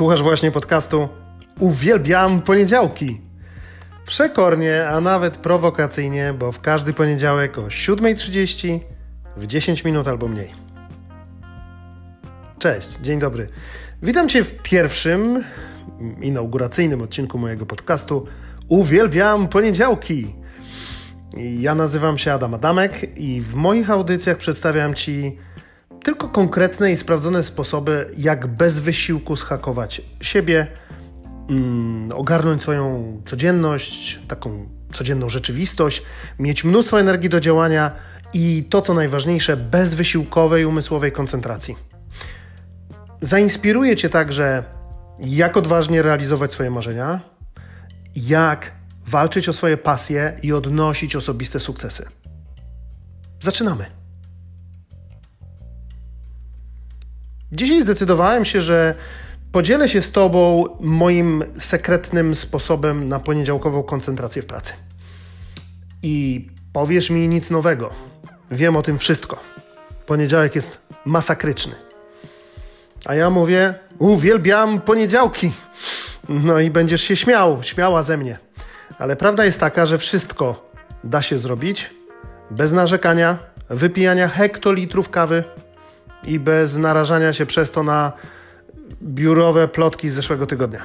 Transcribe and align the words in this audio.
Słuchasz 0.00 0.22
właśnie 0.22 0.50
podcastu 0.50 1.08
Uwielbiam 1.58 2.42
poniedziałki. 2.42 3.20
Przekornie, 4.06 4.88
a 4.88 5.00
nawet 5.00 5.36
prowokacyjnie, 5.36 6.34
bo 6.38 6.52
w 6.52 6.60
każdy 6.60 6.92
poniedziałek 6.92 7.58
o 7.58 7.62
7.30 7.62 8.80
w 9.36 9.46
10 9.46 9.84
minut 9.84 10.08
albo 10.08 10.28
mniej. 10.28 10.54
Cześć, 12.58 12.98
dzień 12.98 13.18
dobry. 13.18 13.48
Witam 14.02 14.28
Cię 14.28 14.44
w 14.44 14.62
pierwszym 14.62 15.44
inauguracyjnym 16.20 17.02
odcinku 17.02 17.38
mojego 17.38 17.66
podcastu 17.66 18.26
Uwielbiam 18.68 19.48
poniedziałki. 19.48 20.34
Ja 21.36 21.74
nazywam 21.74 22.18
się 22.18 22.32
Adam 22.32 22.54
Adamek 22.54 23.18
i 23.18 23.40
w 23.40 23.54
moich 23.54 23.90
audycjach 23.90 24.36
przedstawiam 24.36 24.94
Ci 24.94 25.38
tylko 26.04 26.28
konkretne 26.28 26.92
i 26.92 26.96
sprawdzone 26.96 27.42
sposoby, 27.42 28.14
jak 28.16 28.46
bez 28.46 28.78
wysiłku 28.78 29.36
schakować 29.36 30.02
siebie, 30.20 30.66
mm, 31.50 32.12
ogarnąć 32.12 32.62
swoją 32.62 33.22
codzienność, 33.26 34.20
taką 34.28 34.68
codzienną 34.92 35.28
rzeczywistość, 35.28 36.02
mieć 36.38 36.64
mnóstwo 36.64 37.00
energii 37.00 37.30
do 37.30 37.40
działania 37.40 37.90
i 38.32 38.64
to, 38.70 38.82
co 38.82 38.94
najważniejsze, 38.94 39.56
bez 39.56 39.94
wysiłkowej 39.94 40.64
umysłowej 40.64 41.12
koncentracji. 41.12 41.76
Zainspiruje 43.20 43.96
Cię 43.96 44.08
także, 44.08 44.64
jak 45.18 45.56
odważnie 45.56 46.02
realizować 46.02 46.52
swoje 46.52 46.70
marzenia, 46.70 47.20
jak 48.16 48.72
walczyć 49.06 49.48
o 49.48 49.52
swoje 49.52 49.76
pasje 49.76 50.38
i 50.42 50.52
odnosić 50.52 51.16
osobiste 51.16 51.60
sukcesy. 51.60 52.08
Zaczynamy. 53.40 53.99
Dzisiaj 57.52 57.82
zdecydowałem 57.82 58.44
się, 58.44 58.62
że 58.62 58.94
podzielę 59.52 59.88
się 59.88 60.02
z 60.02 60.12
Tobą 60.12 60.64
moim 60.80 61.44
sekretnym 61.58 62.34
sposobem 62.34 63.08
na 63.08 63.18
poniedziałkową 63.18 63.82
koncentrację 63.82 64.42
w 64.42 64.46
pracy. 64.46 64.72
I 66.02 66.46
powiesz 66.72 67.10
mi 67.10 67.28
nic 67.28 67.50
nowego. 67.50 67.90
Wiem 68.50 68.76
o 68.76 68.82
tym 68.82 68.98
wszystko. 68.98 69.40
Poniedziałek 70.06 70.54
jest 70.54 70.78
masakryczny. 71.04 71.74
A 73.06 73.14
ja 73.14 73.30
mówię, 73.30 73.74
uwielbiam 73.98 74.80
poniedziałki. 74.80 75.52
No 76.28 76.60
i 76.60 76.70
będziesz 76.70 77.02
się 77.02 77.16
śmiał, 77.16 77.62
śmiała 77.62 78.02
ze 78.02 78.16
mnie. 78.16 78.38
Ale 78.98 79.16
prawda 79.16 79.44
jest 79.44 79.60
taka, 79.60 79.86
że 79.86 79.98
wszystko 79.98 80.70
da 81.04 81.22
się 81.22 81.38
zrobić 81.38 81.90
bez 82.50 82.72
narzekania, 82.72 83.38
wypijania 83.70 84.28
hektolitrów 84.28 85.10
kawy 85.10 85.44
i 86.24 86.38
bez 86.38 86.76
narażania 86.76 87.32
się 87.32 87.46
przez 87.46 87.70
to 87.70 87.82
na 87.82 88.12
biurowe 89.02 89.68
plotki 89.68 90.10
z 90.10 90.14
zeszłego 90.14 90.46
tygodnia. 90.46 90.80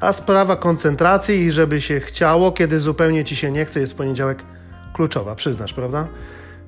A 0.00 0.12
sprawa 0.12 0.56
koncentracji 0.56 1.40
i 1.40 1.52
żeby 1.52 1.80
się 1.80 2.00
chciało, 2.00 2.52
kiedy 2.52 2.80
zupełnie 2.80 3.24
ci 3.24 3.36
się 3.36 3.50
nie 3.50 3.64
chce, 3.64 3.80
jest 3.80 3.96
poniedziałek 3.96 4.42
kluczowa, 4.92 5.34
przyznasz, 5.34 5.72
prawda? 5.72 6.06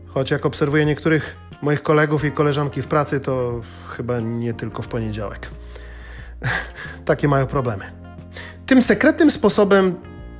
Choć 0.06 0.30
jak 0.30 0.46
obserwuję 0.46 0.86
niektórych 0.86 1.36
moich 1.62 1.82
kolegów 1.82 2.24
i 2.24 2.32
koleżanki 2.32 2.82
w 2.82 2.86
pracy, 2.86 3.20
to 3.20 3.60
chyba 3.88 4.20
nie 4.20 4.54
tylko 4.54 4.82
w 4.82 4.88
poniedziałek. 4.88 5.50
Takie 7.04 7.28
mają 7.28 7.46
problemy. 7.46 7.84
Tym 8.66 8.82
sekretnym 8.82 9.30
sposobem 9.30 9.94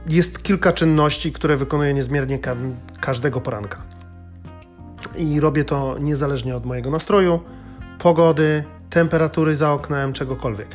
jest 0.06 0.42
kilka 0.42 0.72
czynności, 0.72 1.32
które 1.32 1.56
wykonuję 1.56 1.94
niezmiernie 1.94 2.38
ka 2.38 2.56
każdego 3.00 3.40
poranka. 3.40 3.97
I 5.18 5.40
robię 5.40 5.64
to 5.64 5.98
niezależnie 5.98 6.56
od 6.56 6.66
mojego 6.66 6.90
nastroju, 6.90 7.40
pogody, 7.98 8.64
temperatury 8.90 9.56
za 9.56 9.72
oknem, 9.72 10.12
czegokolwiek. 10.12 10.68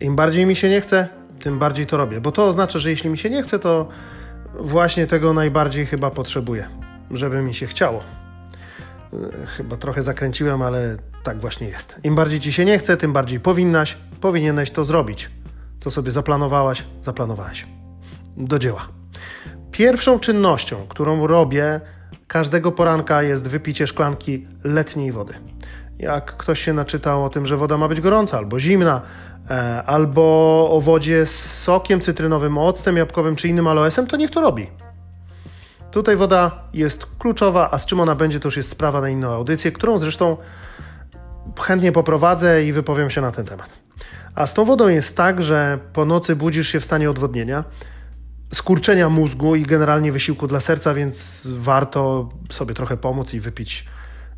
Im 0.00 0.16
bardziej 0.16 0.46
mi 0.46 0.56
się 0.56 0.68
nie 0.68 0.80
chce, 0.80 1.08
tym 1.40 1.58
bardziej 1.58 1.86
to 1.86 1.96
robię, 1.96 2.20
bo 2.20 2.32
to 2.32 2.46
oznacza, 2.46 2.78
że 2.78 2.90
jeśli 2.90 3.10
mi 3.10 3.18
się 3.18 3.30
nie 3.30 3.42
chce, 3.42 3.58
to 3.58 3.88
właśnie 4.54 5.06
tego 5.06 5.32
najbardziej 5.32 5.86
chyba 5.86 6.10
potrzebuję, 6.10 6.68
żeby 7.10 7.42
mi 7.42 7.54
się 7.54 7.66
chciało. 7.66 8.00
Chyba 9.46 9.76
trochę 9.76 10.02
zakręciłem, 10.02 10.62
ale 10.62 10.96
tak 11.22 11.40
właśnie 11.40 11.68
jest. 11.68 12.00
Im 12.04 12.14
bardziej 12.14 12.40
ci 12.40 12.52
się 12.52 12.64
nie 12.64 12.78
chce, 12.78 12.96
tym 12.96 13.12
bardziej 13.12 13.40
powinnaś, 13.40 13.96
powinieneś 14.20 14.70
to 14.70 14.84
zrobić. 14.84 15.30
Co 15.80 15.90
sobie 15.90 16.10
zaplanowałaś, 16.10 16.84
zaplanowałeś. 17.02 17.66
Do 18.36 18.58
dzieła. 18.58 18.88
Pierwszą 19.70 20.18
czynnością, 20.18 20.76
którą 20.88 21.26
robię 21.26 21.80
każdego 22.26 22.72
poranka, 22.72 23.22
jest 23.22 23.48
wypicie 23.48 23.86
szklanki 23.86 24.46
letniej 24.64 25.12
wody. 25.12 25.34
Jak 25.98 26.36
ktoś 26.36 26.60
się 26.60 26.72
naczytał 26.72 27.24
o 27.24 27.30
tym, 27.30 27.46
że 27.46 27.56
woda 27.56 27.78
ma 27.78 27.88
być 27.88 28.00
gorąca 28.00 28.38
albo 28.38 28.60
zimna, 28.60 29.00
e, 29.50 29.82
albo 29.86 30.68
o 30.70 30.80
wodzie 30.80 31.26
z 31.26 31.62
sokiem 31.62 32.00
cytrynowym, 32.00 32.58
octem 32.58 32.96
jabłkowym 32.96 33.36
czy 33.36 33.48
innym 33.48 33.66
aloesem, 33.66 34.06
to 34.06 34.16
niech 34.16 34.30
to 34.30 34.40
robi. 34.40 34.66
Tutaj 35.90 36.16
woda 36.16 36.50
jest 36.74 37.06
kluczowa, 37.18 37.68
a 37.70 37.78
z 37.78 37.86
czym 37.86 38.00
ona 38.00 38.14
będzie, 38.14 38.40
to 38.40 38.48
już 38.48 38.56
jest 38.56 38.70
sprawa 38.70 39.00
na 39.00 39.08
inną 39.08 39.30
audycję, 39.30 39.72
którą 39.72 39.98
zresztą 39.98 40.36
chętnie 41.60 41.92
poprowadzę 41.92 42.64
i 42.64 42.72
wypowiem 42.72 43.10
się 43.10 43.20
na 43.20 43.30
ten 43.30 43.46
temat. 43.46 43.68
A 44.34 44.46
z 44.46 44.54
tą 44.54 44.64
wodą 44.64 44.88
jest 44.88 45.16
tak, 45.16 45.42
że 45.42 45.78
po 45.92 46.04
nocy 46.04 46.36
budzisz 46.36 46.68
się 46.68 46.80
w 46.80 46.84
stanie 46.84 47.10
odwodnienia, 47.10 47.64
skurczenia 48.54 49.08
mózgu 49.08 49.56
i 49.56 49.62
generalnie 49.62 50.12
wysiłku 50.12 50.46
dla 50.46 50.60
serca, 50.60 50.94
więc 50.94 51.42
warto 51.46 52.28
sobie 52.50 52.74
trochę 52.74 52.96
pomóc 52.96 53.34
i 53.34 53.40
wypić 53.40 53.84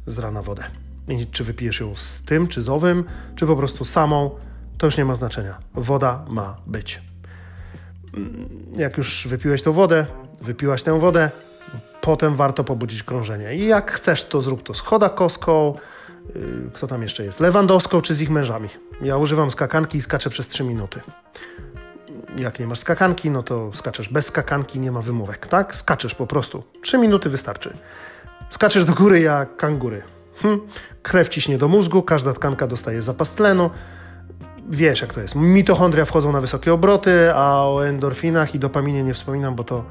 z 0.06 0.18
rana 0.18 0.42
wodę. 0.42 0.64
I 1.08 1.26
czy 1.26 1.44
wypijesz 1.44 1.80
ją 1.80 1.96
z 1.96 2.22
tym, 2.22 2.48
czy 2.48 2.62
z 2.62 2.68
owym, 2.68 3.04
czy 3.36 3.46
po 3.46 3.56
prostu 3.56 3.84
samą, 3.84 4.30
to 4.78 4.86
już 4.86 4.96
nie 4.96 5.04
ma 5.04 5.14
znaczenia. 5.14 5.58
Woda 5.74 6.24
ma 6.28 6.56
być. 6.66 7.02
Jak 8.76 8.98
już 8.98 9.28
wypiłeś 9.28 9.62
tą 9.62 9.72
wodę, 9.72 10.06
wypiłaś 10.40 10.82
tę 10.82 11.00
wodę, 11.00 11.30
potem 12.00 12.36
warto 12.36 12.64
pobudzić 12.64 13.02
krążenie. 13.02 13.54
I 13.54 13.66
jak 13.66 13.92
chcesz, 13.92 14.24
to 14.24 14.42
zrób 14.42 14.62
to 14.62 14.74
z 14.74 14.80
Chodakowską, 14.80 15.74
yy, 16.34 16.70
kto 16.72 16.86
tam 16.86 17.02
jeszcze 17.02 17.24
jest, 17.24 17.40
Lewandowską 17.40 18.00
czy 18.00 18.14
z 18.14 18.20
ich 18.20 18.30
mężami. 18.30 18.68
Ja 19.02 19.16
używam 19.16 19.50
skakanki 19.50 19.98
i 19.98 20.02
skaczę 20.02 20.30
przez 20.30 20.48
3 20.48 20.64
minuty. 20.64 21.00
Jak 22.38 22.60
nie 22.60 22.66
masz 22.66 22.78
skakanki, 22.78 23.30
no 23.30 23.42
to 23.42 23.70
skaczesz 23.74 24.08
bez 24.08 24.26
skakanki, 24.26 24.80
nie 24.80 24.92
ma 24.92 25.00
wymówek, 25.00 25.46
tak? 25.46 25.74
Skaczesz 25.74 26.14
po 26.14 26.26
prostu. 26.26 26.62
3 26.82 26.98
minuty 26.98 27.30
wystarczy. 27.30 27.76
Skaczesz 28.50 28.84
do 28.84 28.92
góry 28.92 29.20
jak 29.20 29.56
kangury. 29.56 30.02
Hm. 30.42 30.60
Krew 31.02 31.28
ciśnie 31.28 31.58
do 31.58 31.68
mózgu, 31.68 32.02
każda 32.02 32.32
tkanka 32.32 32.66
dostaje 32.66 33.02
zapas 33.02 33.32
tlenu. 33.32 33.70
Wiesz, 34.70 35.00
jak 35.00 35.14
to 35.14 35.20
jest. 35.20 35.34
Mitochondria 35.34 36.04
wchodzą 36.04 36.32
na 36.32 36.40
wysokie 36.40 36.72
obroty, 36.72 37.34
a 37.34 37.62
o 37.62 37.86
endorfinach 37.86 38.54
i 38.54 38.58
dopaminie 38.58 39.02
nie 39.02 39.14
wspominam, 39.14 39.54
bo 39.54 39.64
to 39.64 39.84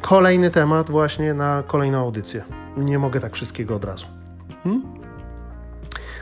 kolejny 0.00 0.50
temat 0.50 0.90
właśnie 0.90 1.34
na 1.34 1.62
kolejną 1.66 1.98
audycję. 1.98 2.44
Nie 2.76 2.98
mogę 2.98 3.20
tak 3.20 3.34
wszystkiego 3.34 3.76
od 3.76 3.84
razu. 3.84 4.06
Hmm? 4.64 4.95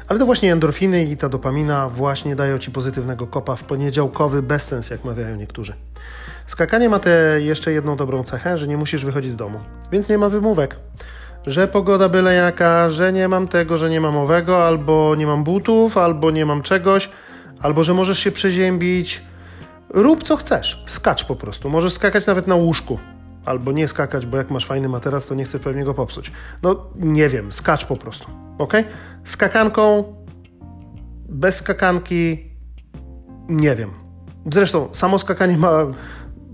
Ale 0.09 0.19
to 0.19 0.27
właśnie 0.27 0.53
endorfiny 0.53 1.05
i 1.05 1.17
ta 1.17 1.29
dopamina 1.29 1.89
właśnie 1.89 2.37
dają 2.37 2.59
Ci 2.59 2.71
pozytywnego 2.71 3.27
kopa 3.27 3.57
w 3.57 3.65
poniedziałkowy 3.65 4.43
bezsens, 4.43 4.91
jak 4.91 5.05
mawiają 5.05 5.37
niektórzy. 5.37 5.73
Skakanie 6.47 6.89
ma 6.89 6.99
tę 6.99 7.41
jeszcze 7.41 7.73
jedną 7.73 7.97
dobrą 7.97 8.23
cechę, 8.23 8.59
że 8.59 8.69
nie 8.69 8.77
musisz 8.77 9.05
wychodzić 9.05 9.33
z 9.33 9.37
domu, 9.37 9.61
więc 9.93 10.09
nie 10.09 10.19
ma 10.19 10.29
wymówek. 10.29 10.77
Że 11.47 11.69
pogoda 11.69 12.09
byle 12.09 12.35
jaka, 12.35 12.91
że 12.91 13.13
nie 13.13 13.29
mam 13.29 13.49
tego, 13.49 13.79
że 13.79 13.91
nie 13.91 14.01
mam 14.01 14.17
owego, 14.17 14.67
albo 14.67 15.15
nie 15.15 15.27
mam 15.27 15.45
butów, 15.45 15.99
albo 15.99 16.31
nie 16.31 16.47
mam 16.47 16.63
czegoś, 16.63 17.11
albo 17.61 17.85
że 17.85 17.95
możesz 17.95 18.19
się 18.19 18.33
przeziębić. 18.33 19.23
Rób 19.91 20.23
co 20.23 20.37
chcesz, 20.37 20.85
skacz 20.87 21.25
po 21.25 21.37
prostu. 21.37 21.71
Możesz 21.71 21.93
skakać 21.93 22.27
nawet 22.27 22.47
na 22.47 22.55
łóżku, 22.55 22.99
albo 23.45 23.73
nie 23.73 23.89
skakać, 23.89 24.27
bo 24.27 24.37
jak 24.37 24.51
masz 24.51 24.67
fajny 24.67 24.89
materac, 24.89 25.27
to 25.27 25.35
nie 25.35 25.45
chcesz 25.45 25.63
pewnie 25.63 25.85
go 25.85 25.95
popsuć. 25.95 26.33
No 26.63 26.87
nie 26.97 27.29
wiem, 27.29 27.53
skacz 27.53 27.87
po 27.87 27.97
prostu, 27.97 28.27
ok? 28.59 28.73
Skakanką, 29.25 30.05
bez 31.29 31.57
skakanki, 31.57 32.51
nie 33.49 33.75
wiem. 33.75 33.91
Zresztą 34.53 34.89
samo 34.93 35.19
skakanie 35.19 35.57
ma 35.57 35.87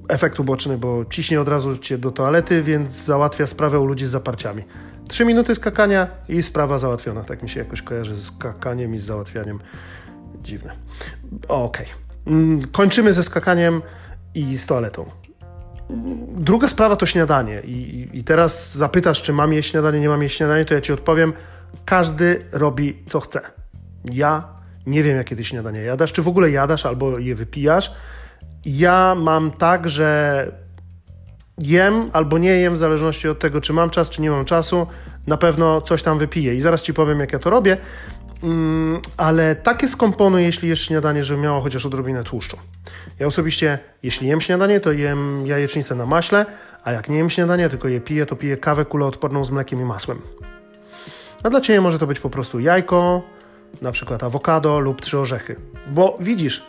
efekt 0.08 0.40
uboczny, 0.40 0.78
bo 0.78 1.04
ciśnie 1.04 1.40
od 1.40 1.48
razu 1.48 1.78
cię 1.78 1.98
do 1.98 2.10
toalety, 2.10 2.62
więc 2.62 2.93
załatwia 2.93 3.46
sprawę 3.46 3.81
u 3.81 3.84
ludzi 3.84 4.06
z 4.06 4.10
zaparciami. 4.10 4.64
Trzy 5.08 5.25
minuty 5.25 5.54
skakania 5.54 6.08
i 6.28 6.43
sprawa 6.43 6.78
załatwiona. 6.78 7.22
Tak 7.22 7.43
mi 7.43 7.48
się 7.48 7.60
jakoś 7.60 7.82
kojarzy 7.82 8.16
z 8.16 8.25
skakaniem 8.25 8.94
i 8.94 8.98
z 8.98 9.04
załatwianiem. 9.04 9.58
Dziwne. 10.43 10.72
Okej. 11.48 11.86
Okay. 12.26 12.70
Kończymy 12.72 13.12
ze 13.12 13.22
skakaniem 13.22 13.82
i 14.34 14.58
z 14.58 14.66
toaletą. 14.66 15.04
Druga 16.37 16.69
sprawa 16.69 16.96
to 16.96 17.06
śniadanie. 17.06 17.60
I, 17.64 18.08
I, 18.12 18.25
teraz 18.25 18.75
zapytasz, 18.75 19.22
czy 19.22 19.32
mam 19.32 19.52
jeść 19.52 19.70
śniadanie, 19.70 20.00
nie 20.00 20.08
mam 20.08 20.22
jeść 20.22 20.37
śniadanie, 20.37 20.64
to 20.64 20.75
ja 20.75 20.81
ci 20.81 20.92
odpowiem. 20.92 21.32
Każdy 21.84 22.44
robi 22.52 22.96
co 23.06 23.20
chce. 23.20 23.40
Ja 24.04 24.48
nie 24.87 25.02
wiem, 25.02 25.16
jakie 25.16 25.37
ty 25.37 25.44
śniadanie 25.44 25.81
jadasz, 25.81 26.12
czy 26.12 26.22
w 26.22 26.28
ogóle 26.28 26.50
jadasz 26.50 26.87
albo 26.87 27.19
je 27.19 27.34
wypijasz. 27.34 27.92
Ja 28.64 29.14
mam 29.14 29.50
tak, 29.50 29.88
że 29.88 30.52
jem 31.58 32.10
albo 32.12 32.38
nie 32.38 32.50
jem, 32.50 32.75
w 32.75 32.78
zależności 32.78 33.28
od 33.28 33.38
tego, 33.38 33.60
czy 33.60 33.72
mam 33.72 33.90
czas, 33.90 34.10
czy 34.10 34.22
nie 34.22 34.31
mam 34.31 34.44
czasu. 34.44 34.86
Na 35.26 35.36
pewno 35.36 35.81
coś 35.81 36.02
tam 36.02 36.19
wypiję. 36.19 36.54
I 36.54 36.60
zaraz 36.60 36.82
ci 36.82 36.94
powiem, 36.94 37.20
jak 37.20 37.32
ja 37.32 37.38
to 37.38 37.50
robię. 37.50 37.76
Mm, 38.42 39.00
ale 39.16 39.54
takie 39.54 39.88
skomponuj, 39.88 40.42
jeśli 40.42 40.69
jesz 40.69 40.81
śniadanie, 40.87 41.25
żeby 41.25 41.40
miało 41.42 41.60
chociaż 41.60 41.87
odrobinę 41.87 42.25
tłuszczu. 42.25 42.56
Ja 43.19 43.26
osobiście, 43.26 43.78
jeśli 44.02 44.28
jem 44.28 44.40
śniadanie, 44.40 44.81
to 44.81 44.92
jem 44.92 45.46
jajecznicę 45.46 45.94
na 45.94 46.06
maśle, 46.06 46.46
a 46.84 46.92
jak 46.92 47.08
nie 47.08 47.16
jem 47.16 47.31
śniadania, 47.31 47.69
tylko 47.69 47.88
je 47.88 48.00
piję, 48.00 48.26
to 48.26 48.37
piję 48.37 48.56
kawę 48.56 48.84
kuloodporną 48.84 49.44
z 49.44 49.50
mlekiem 49.50 49.81
i 49.81 49.84
masłem. 49.84 50.20
A 51.42 51.50
dla 51.50 51.60
Ciebie 51.60 51.81
może 51.81 51.98
to 51.98 52.06
być 52.06 52.20
po 52.20 52.31
prostu 52.31 52.60
jajko, 52.60 53.22
na 53.82 53.92
przykład 53.92 54.22
awokado 54.22 54.81
lub 54.81 55.00
trzy 55.00 55.19
orzechy. 55.19 55.56
Bo 55.90 56.14
widzisz, 56.20 56.62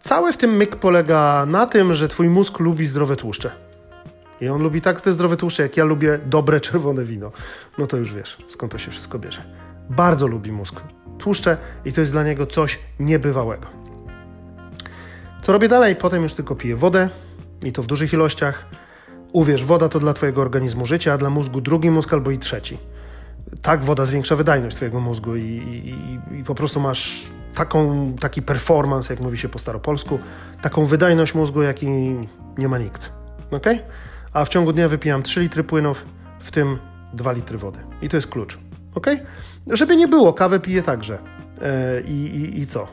cały 0.00 0.32
w 0.32 0.36
tym 0.36 0.56
myk 0.56 0.76
polega 0.76 1.46
na 1.46 1.66
tym, 1.66 1.94
że 1.94 2.08
Twój 2.08 2.28
mózg 2.28 2.58
lubi 2.58 2.86
zdrowe 2.86 3.16
tłuszcze. 3.16 3.50
I 4.40 4.48
on 4.48 4.62
lubi 4.62 4.80
tak 4.80 5.00
te 5.00 5.12
zdrowe 5.12 5.36
tłuszcze, 5.36 5.62
jak 5.62 5.76
ja 5.76 5.84
lubię 5.84 6.18
dobre 6.26 6.60
czerwone 6.60 7.04
wino. 7.04 7.32
No 7.78 7.86
to 7.86 7.96
już 7.96 8.14
wiesz, 8.14 8.38
skąd 8.48 8.72
to 8.72 8.78
się 8.78 8.90
wszystko 8.90 9.18
bierze. 9.18 9.42
Bardzo 9.90 10.26
lubi 10.26 10.52
mózg 10.52 10.80
tłuszcze 11.22 11.56
i 11.84 11.92
to 11.92 12.00
jest 12.00 12.12
dla 12.12 12.24
niego 12.24 12.46
coś 12.46 12.78
niebywałego. 13.00 13.66
Co 15.42 15.52
robię 15.52 15.68
dalej? 15.68 15.96
Potem 15.96 16.22
już 16.22 16.34
tylko 16.34 16.54
piję 16.54 16.76
wodę 16.76 17.08
i 17.62 17.72
to 17.72 17.82
w 17.82 17.86
dużych 17.86 18.12
ilościach. 18.12 18.66
Uwierz, 19.32 19.64
woda 19.64 19.88
to 19.88 19.98
dla 19.98 20.12
Twojego 20.12 20.40
organizmu 20.40 20.86
życie, 20.86 21.12
a 21.12 21.18
dla 21.18 21.30
mózgu 21.30 21.60
drugi 21.60 21.90
mózg 21.90 22.12
albo 22.12 22.30
i 22.30 22.38
trzeci. 22.38 22.78
Tak, 23.62 23.84
woda 23.84 24.04
zwiększa 24.04 24.36
wydajność 24.36 24.76
Twojego 24.76 25.00
mózgu 25.00 25.36
i, 25.36 25.42
i, 25.42 26.38
i 26.38 26.44
po 26.44 26.54
prostu 26.54 26.80
masz 26.80 27.26
taką, 27.54 28.12
taki 28.20 28.42
performance, 28.42 29.14
jak 29.14 29.22
mówi 29.22 29.38
się 29.38 29.48
po 29.48 29.58
staropolsku, 29.58 30.18
taką 30.62 30.86
wydajność 30.86 31.34
mózgu, 31.34 31.62
jaki 31.62 31.86
nie 32.58 32.68
ma 32.68 32.78
nikt. 32.78 33.12
Ok? 33.50 33.66
A 34.32 34.44
w 34.44 34.48
ciągu 34.48 34.72
dnia 34.72 34.88
wypijam 34.88 35.22
3 35.22 35.40
litry 35.40 35.64
płynów, 35.64 36.04
w 36.40 36.50
tym 36.50 36.78
2 37.14 37.32
litry 37.32 37.58
wody. 37.58 37.78
I 38.02 38.08
to 38.08 38.16
jest 38.16 38.28
klucz. 38.28 38.58
Ok? 38.94 39.06
Żeby 39.66 39.96
nie 39.96 40.08
było, 40.08 40.32
kawę 40.32 40.60
piję 40.60 40.82
także. 40.82 41.18
E, 41.62 42.00
I, 42.00 42.12
i, 42.12 42.60
I 42.60 42.66
co? 42.66 42.88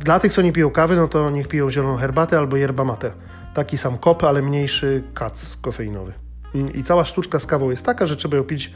Dla 0.00 0.20
tych, 0.20 0.32
co 0.32 0.42
nie 0.42 0.52
piją 0.52 0.70
kawy, 0.70 0.96
no 0.96 1.08
to 1.08 1.30
niech 1.30 1.48
piją 1.48 1.70
zieloną 1.70 1.96
herbatę 1.96 2.38
albo 2.38 2.56
yerba 2.56 2.84
mate. 2.84 3.12
Taki 3.54 3.78
sam 3.78 3.98
kop, 3.98 4.24
ale 4.24 4.42
mniejszy 4.42 5.02
kac 5.14 5.56
kofeinowy. 5.56 6.12
Mm, 6.54 6.72
I 6.74 6.82
cała 6.82 7.04
sztuczka 7.04 7.38
z 7.38 7.46
kawą 7.46 7.70
jest 7.70 7.86
taka, 7.86 8.06
że 8.06 8.16
trzeba 8.16 8.36
ją 8.36 8.44
pić 8.44 8.74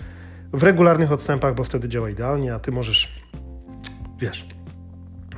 w 0.53 0.63
regularnych 0.63 1.13
odstępach, 1.13 1.55
bo 1.55 1.65
wtedy 1.65 1.89
działa 1.89 2.11
idealnie, 2.11 2.55
a 2.55 2.59
ty 2.59 2.73
możesz, 2.73 3.23
wiesz, 4.19 4.47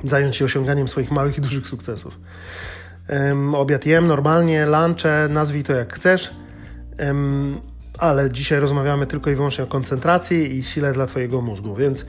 zająć 0.03 0.35
się 0.35 0.45
osiąganiem 0.45 0.87
swoich 0.87 1.11
małych 1.11 1.37
i 1.37 1.41
dużych 1.41 1.67
sukcesów. 1.67 2.19
Um, 3.09 3.55
obiad 3.55 3.85
jem 3.85 4.07
normalnie, 4.07 4.65
lunche, 4.65 5.27
nazwij 5.29 5.63
to 5.63 5.73
jak 5.73 5.93
chcesz. 5.93 6.33
Um, 6.99 7.61
ale 7.97 8.31
dzisiaj 8.31 8.59
rozmawiamy 8.59 9.07
tylko 9.07 9.29
i 9.29 9.35
wyłącznie 9.35 9.63
o 9.63 9.67
koncentracji 9.67 10.57
i 10.57 10.63
sile 10.63 10.93
dla 10.93 11.05
Twojego 11.05 11.41
mózgu, 11.41 11.75
więc 11.75 12.05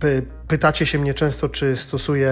py 0.00 0.22
pytacie 0.48 0.86
się 0.86 0.98
mnie 0.98 1.14
często, 1.14 1.48
czy 1.48 1.76
stosuję 1.76 2.30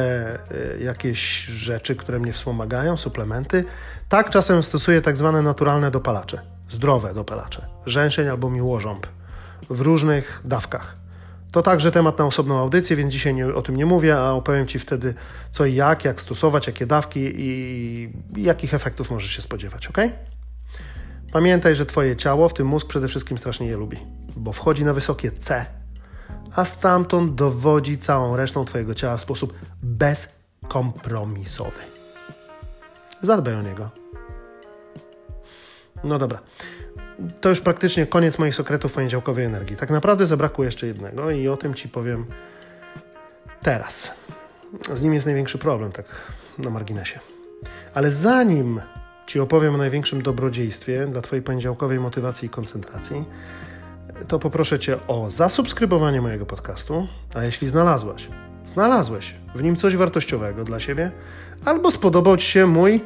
y, 0.78 0.82
jakieś 0.82 1.44
rzeczy, 1.44 1.96
które 1.96 2.18
mnie 2.18 2.32
wspomagają, 2.32 2.96
suplementy. 2.96 3.64
Tak, 4.08 4.30
czasem 4.30 4.62
stosuję 4.62 5.02
tak 5.02 5.16
zwane 5.16 5.42
naturalne 5.42 5.90
dopalacze, 5.90 6.40
zdrowe 6.70 7.14
dopalacze, 7.14 7.66
rzęszeń 7.86 8.28
albo 8.28 8.50
miłożąb 8.50 9.06
w 9.70 9.80
różnych 9.80 10.40
dawkach. 10.44 10.96
To 11.52 11.62
także 11.62 11.92
temat 11.92 12.18
na 12.18 12.26
osobną 12.26 12.58
audycję, 12.58 12.96
więc 12.96 13.12
dzisiaj 13.12 13.34
nie, 13.34 13.54
o 13.54 13.62
tym 13.62 13.76
nie 13.76 13.86
mówię, 13.86 14.18
a 14.18 14.30
opowiem 14.30 14.66
Ci 14.66 14.78
wtedy 14.78 15.14
co 15.52 15.66
i 15.66 15.74
jak, 15.74 16.04
jak 16.04 16.20
stosować, 16.20 16.66
jakie 16.66 16.86
dawki 16.86 17.32
i 17.36 18.12
jakich 18.36 18.74
efektów 18.74 19.10
możesz 19.10 19.30
się 19.30 19.42
spodziewać, 19.42 19.86
ok? 19.86 19.98
Pamiętaj, 21.32 21.74
że 21.76 21.86
Twoje 21.86 22.16
ciało, 22.16 22.48
w 22.48 22.54
tym 22.54 22.66
mózg, 22.66 22.88
przede 22.88 23.08
wszystkim 23.08 23.38
strasznie 23.38 23.66
je 23.66 23.76
lubi, 23.76 23.96
bo 24.36 24.52
wchodzi 24.52 24.84
na 24.84 24.92
wysokie 24.92 25.30
C, 25.30 25.66
a 26.56 26.64
stamtąd 26.64 27.34
dowodzi 27.34 27.98
całą 27.98 28.36
resztą 28.36 28.64
Twojego 28.64 28.94
ciała 28.94 29.16
w 29.16 29.20
sposób 29.20 29.58
bezkompromisowy. 29.82 31.80
Zadbaj 33.22 33.54
o 33.54 33.62
niego. 33.62 33.90
No 36.04 36.18
dobra. 36.18 36.38
To 37.40 37.48
już 37.48 37.60
praktycznie 37.60 38.06
koniec 38.06 38.38
moich 38.38 38.54
sekretów 38.54 38.92
poniedziałkowej 38.92 39.44
energii. 39.44 39.76
Tak 39.76 39.90
naprawdę 39.90 40.26
zabrakło 40.26 40.64
jeszcze 40.64 40.86
jednego 40.86 41.30
i 41.30 41.48
o 41.48 41.56
tym 41.56 41.74
Ci 41.74 41.88
powiem 41.88 42.26
teraz. 43.62 44.14
Z 44.94 45.02
nim 45.02 45.14
jest 45.14 45.26
największy 45.26 45.58
problem, 45.58 45.92
tak 45.92 46.06
na 46.58 46.70
marginesie. 46.70 47.20
Ale 47.94 48.10
zanim 48.10 48.80
Ci 49.32 49.40
opowiem 49.40 49.74
o 49.74 49.78
największym 49.78 50.22
dobrodziejstwie 50.22 51.06
dla 51.06 51.22
Twojej 51.22 51.42
poniedziałkowej 51.42 52.00
motywacji 52.00 52.46
i 52.46 52.50
koncentracji, 52.50 53.24
to 54.28 54.38
poproszę 54.38 54.78
Cię 54.78 54.96
o 55.08 55.30
zasubskrybowanie 55.30 56.20
mojego 56.20 56.46
podcastu, 56.46 57.06
a 57.34 57.44
jeśli 57.44 57.68
znalazłaś, 57.68 58.28
znalazłeś 58.66 59.34
w 59.54 59.62
nim 59.62 59.76
coś 59.76 59.96
wartościowego 59.96 60.64
dla 60.64 60.80
siebie, 60.80 61.10
albo 61.64 61.90
spodobał 61.90 62.36
Ci 62.36 62.46
się 62.46 62.66
mój 62.66 63.00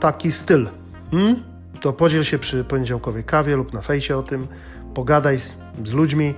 taki 0.00 0.32
styl, 0.32 0.68
hmm? 1.10 1.42
to 1.80 1.92
podziel 1.92 2.24
się 2.24 2.38
przy 2.38 2.64
poniedziałkowej 2.64 3.24
kawie 3.24 3.56
lub 3.56 3.72
na 3.72 3.80
fejsie 3.80 4.16
o 4.16 4.22
tym, 4.22 4.46
pogadaj 4.94 5.38
z, 5.38 5.50
z 5.84 5.92
ludźmi, 5.92 6.34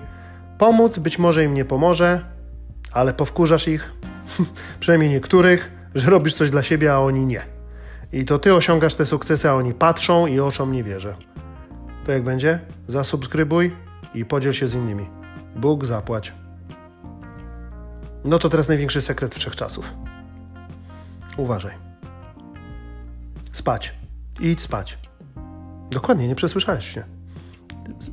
pomóc 0.58 0.98
być 0.98 1.18
może 1.18 1.44
im 1.44 1.54
nie 1.54 1.64
pomoże, 1.64 2.24
ale 2.92 3.14
powkurzasz 3.14 3.68
ich, 3.68 3.92
przynajmniej 4.80 5.10
niektórych, 5.10 5.70
że 5.94 6.10
robisz 6.10 6.34
coś 6.34 6.50
dla 6.50 6.62
siebie, 6.62 6.92
a 6.92 6.98
oni 6.98 7.26
nie. 7.26 7.55
I 8.12 8.24
to 8.24 8.38
ty 8.38 8.54
osiągasz 8.54 8.94
te 8.94 9.06
sukcesy, 9.06 9.50
a 9.50 9.54
oni 9.54 9.74
patrzą 9.74 10.26
i 10.26 10.40
oczom 10.40 10.72
nie 10.72 10.84
wierzę. 10.84 11.16
To 12.06 12.12
jak 12.12 12.22
będzie? 12.22 12.58
Zasubskrybuj 12.88 13.72
i 14.14 14.24
podziel 14.24 14.52
się 14.52 14.68
z 14.68 14.74
innymi. 14.74 15.06
Bóg 15.56 15.84
zapłać. 15.84 16.32
No 18.24 18.38
to 18.38 18.48
teraz 18.48 18.68
największy 18.68 19.02
sekret 19.02 19.34
wszechczasów. 19.34 19.94
Uważaj. 21.36 21.74
Spać. 23.52 23.94
Idź 24.40 24.60
spać. 24.60 24.98
Dokładnie, 25.90 26.28
nie 26.28 26.34
przesłyszałeś 26.34 26.94
się. 26.94 27.04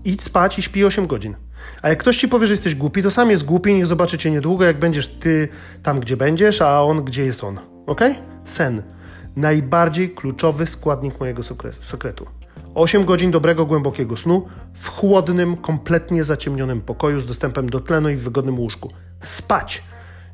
Idź 0.06 0.22
spać 0.22 0.60
i 0.60 0.62
śpi 0.62 0.86
8 0.86 1.08
godzin. 1.08 1.36
A 1.82 1.90
jak 1.90 2.00
ktoś 2.00 2.18
ci 2.18 2.28
powie, 2.28 2.48
że 2.48 2.54
jesteś 2.54 2.76
głupi, 2.76 3.04
to 3.04 3.12
sam 3.12 3.32
jest 3.32 3.46
głupi, 3.46 3.76
niech 3.76 3.88
zobaczy 3.88 4.18
cię 4.18 4.32
niedługo, 4.32 4.66
jak 4.66 4.80
będziesz 4.80 5.08
ty 5.08 5.48
tam, 5.84 6.00
gdzie 6.00 6.18
będziesz, 6.18 6.62
a 6.62 6.84
on, 6.84 7.04
gdzie 7.04 7.26
jest 7.26 7.44
on. 7.44 7.60
Ok? 7.88 8.02
Sen 8.46 8.84
najbardziej 9.36 10.10
kluczowy 10.10 10.66
składnik 10.66 11.20
mojego 11.20 11.44
sekretu. 11.82 12.26
8 12.76 13.06
godzin 13.06 13.32
dobrego, 13.32 13.66
głębokiego 13.66 14.18
snu 14.18 14.48
w 14.74 14.90
chłodnym, 14.90 15.58
kompletnie 15.58 16.24
zaciemnionym 16.24 16.82
pokoju 16.82 17.20
z 17.20 17.28
dostępem 17.28 17.70
do 17.70 17.80
tlenu 17.80 18.10
i 18.10 18.16
w 18.16 18.24
wygodnym 18.24 18.60
łóżku. 18.60 18.94
Spać, 19.22 19.84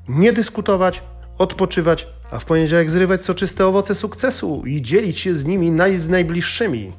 nie 0.08 0.34
dyskutować, 0.34 1.04
odpoczywać, 1.38 2.08
a 2.32 2.40
w 2.40 2.46
poniedziałek 2.46 2.92
zrywać 2.92 3.22
soczyste 3.26 3.68
owoce 3.68 3.96
sukcesu 3.96 4.64
i 4.66 4.82
dzielić 4.82 5.20
się 5.20 5.36
z 5.36 5.46
nimi 5.46 5.72
naj, 5.72 5.98
z 5.98 6.10
najbliższymi. 6.10 6.94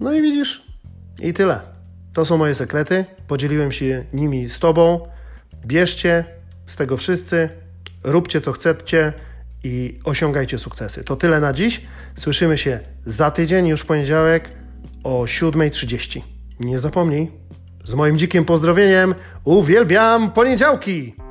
No 0.00 0.12
i 0.12 0.22
widzisz, 0.22 0.66
i 1.20 1.34
tyle. 1.34 1.60
To 2.12 2.24
są 2.24 2.36
moje 2.36 2.54
sekrety. 2.54 3.04
Podzieliłem 3.26 3.72
się 3.72 4.04
nimi 4.12 4.50
z 4.50 4.58
Tobą. 4.58 5.08
Bierzcie 5.66 6.24
z 6.66 6.76
tego 6.76 6.96
wszyscy, 6.96 7.48
róbcie 8.04 8.40
co 8.40 8.52
chcecie 8.52 9.12
i 9.64 9.98
osiągajcie 10.04 10.58
sukcesy. 10.58 11.04
To 11.04 11.16
tyle 11.16 11.40
na 11.40 11.52
dziś. 11.52 11.80
Słyszymy 12.16 12.58
się 12.58 12.80
za 13.06 13.30
tydzień, 13.30 13.66
już 13.66 13.80
w 13.80 13.86
poniedziałek 13.86 14.50
o 15.04 15.22
7.30. 15.22 16.20
Nie 16.60 16.78
zapomnij, 16.78 17.30
z 17.84 17.94
moim 17.94 18.18
dzikim 18.18 18.44
pozdrowieniem, 18.44 19.14
uwielbiam 19.44 20.30
poniedziałki! 20.30 21.23